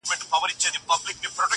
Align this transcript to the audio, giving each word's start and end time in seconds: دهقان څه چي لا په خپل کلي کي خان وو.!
دهقان 0.09 0.51
څه 0.51 0.55
چي 0.61 0.67
لا 0.75 0.79
په 0.87 0.93
خپل 0.97 1.05
کلي 1.05 1.13
کي 1.21 1.27
خان 1.35 1.45
وو.! 1.47 1.49